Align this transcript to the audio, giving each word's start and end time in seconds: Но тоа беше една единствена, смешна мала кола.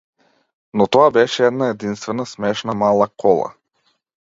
Но 0.79 0.87
тоа 0.95 1.11
беше 1.19 1.45
една 1.49 1.69
единствена, 1.75 2.25
смешна 2.35 2.73
мала 2.85 3.09
кола. 3.25 3.55